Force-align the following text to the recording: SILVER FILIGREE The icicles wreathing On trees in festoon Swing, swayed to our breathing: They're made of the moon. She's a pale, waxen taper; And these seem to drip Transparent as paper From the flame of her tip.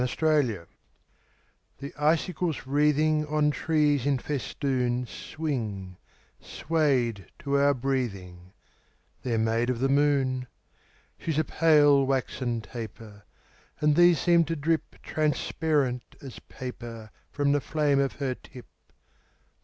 SILVER 0.01 0.15
FILIGREE 0.15 0.65
The 1.77 1.93
icicles 1.95 2.65
wreathing 2.65 3.23
On 3.27 3.51
trees 3.51 4.07
in 4.07 4.17
festoon 4.17 5.05
Swing, 5.05 5.97
swayed 6.39 7.27
to 7.37 7.59
our 7.59 7.75
breathing: 7.75 8.51
They're 9.21 9.37
made 9.37 9.69
of 9.69 9.77
the 9.79 9.87
moon. 9.89 10.47
She's 11.19 11.37
a 11.37 11.43
pale, 11.43 12.03
waxen 12.03 12.61
taper; 12.61 13.25
And 13.79 13.95
these 13.95 14.19
seem 14.19 14.43
to 14.45 14.55
drip 14.55 14.95
Transparent 15.03 16.15
as 16.19 16.39
paper 16.49 17.11
From 17.29 17.51
the 17.51 17.61
flame 17.61 17.99
of 17.99 18.13
her 18.13 18.33
tip. 18.33 18.65